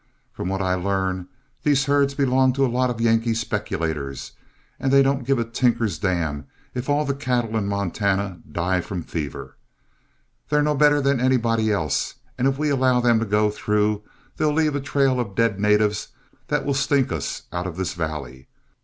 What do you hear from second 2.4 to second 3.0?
to a lot of